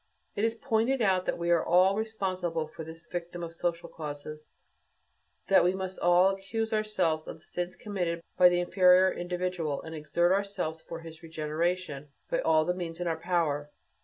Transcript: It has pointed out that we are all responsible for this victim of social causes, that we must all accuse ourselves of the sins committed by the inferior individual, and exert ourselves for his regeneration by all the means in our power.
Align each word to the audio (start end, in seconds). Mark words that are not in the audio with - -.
It 0.35 0.43
has 0.43 0.55
pointed 0.55 0.99
out 1.03 1.25
that 1.25 1.37
we 1.37 1.51
are 1.51 1.63
all 1.63 1.95
responsible 1.95 2.65
for 2.67 2.83
this 2.83 3.05
victim 3.05 3.43
of 3.43 3.53
social 3.53 3.87
causes, 3.87 4.49
that 5.47 5.63
we 5.63 5.75
must 5.75 5.99
all 5.99 6.29
accuse 6.31 6.73
ourselves 6.73 7.27
of 7.27 7.37
the 7.41 7.45
sins 7.45 7.75
committed 7.75 8.19
by 8.35 8.49
the 8.49 8.61
inferior 8.61 9.11
individual, 9.11 9.79
and 9.83 9.93
exert 9.93 10.31
ourselves 10.31 10.81
for 10.81 11.01
his 11.01 11.21
regeneration 11.21 12.07
by 12.31 12.39
all 12.41 12.65
the 12.65 12.73
means 12.73 12.99
in 12.99 13.05
our 13.05 13.15
power. 13.19 13.69